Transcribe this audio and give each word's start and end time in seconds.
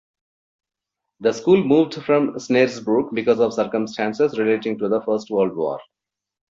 The 1.19 1.31
school 1.31 1.63
moved 1.63 1.93
from 2.03 2.33
Snaresbrook 2.33 3.13
because 3.13 3.39
of 3.39 3.53
circumstances 3.53 4.39
relating 4.39 4.79
to 4.79 4.89
the 4.89 4.99
First 5.01 5.29
World 5.29 5.55
War. 5.55 5.79